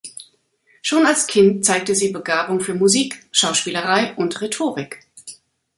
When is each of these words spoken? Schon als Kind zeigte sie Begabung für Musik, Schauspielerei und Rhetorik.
Schon 0.81 1.05
als 1.05 1.27
Kind 1.27 1.63
zeigte 1.63 1.93
sie 1.93 2.09
Begabung 2.11 2.59
für 2.59 2.73
Musik, 2.73 3.23
Schauspielerei 3.31 4.15
und 4.15 4.41
Rhetorik. 4.41 5.01